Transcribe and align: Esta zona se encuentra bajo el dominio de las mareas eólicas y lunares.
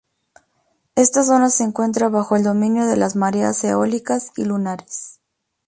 Esta 0.95 1.21
zona 1.23 1.51
se 1.51 1.63
encuentra 1.63 2.09
bajo 2.09 2.35
el 2.35 2.41
dominio 2.41 2.87
de 2.87 2.97
las 2.97 3.15
mareas 3.15 3.63
eólicas 3.63 4.31
y 4.35 4.45
lunares. 4.45 5.19